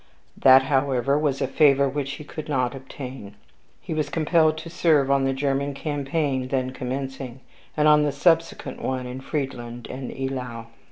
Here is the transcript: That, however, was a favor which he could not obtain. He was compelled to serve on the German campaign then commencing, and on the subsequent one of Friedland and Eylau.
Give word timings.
That, 0.35 0.63
however, 0.63 1.15
was 1.15 1.41
a 1.43 1.47
favor 1.47 1.87
which 1.87 2.13
he 2.13 2.23
could 2.23 2.49
not 2.49 2.73
obtain. 2.73 3.35
He 3.79 3.93
was 3.93 4.09
compelled 4.09 4.57
to 4.57 4.69
serve 4.71 5.11
on 5.11 5.25
the 5.25 5.31
German 5.33 5.75
campaign 5.75 6.47
then 6.47 6.71
commencing, 6.71 7.41
and 7.77 7.87
on 7.87 8.01
the 8.01 8.11
subsequent 8.11 8.81
one 8.81 9.05
of 9.05 9.23
Friedland 9.23 9.85
and 9.91 10.09
Eylau. 10.09 10.69